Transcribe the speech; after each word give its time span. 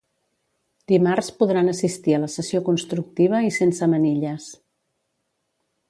Dimarts 0.91 1.29
podran 1.41 1.69
assistir 1.73 2.17
a 2.17 2.21
la 2.25 2.31
sessió 2.37 2.63
constructiva 2.71 3.43
i 3.51 3.55
sense 3.61 3.93
manilles. 3.95 4.53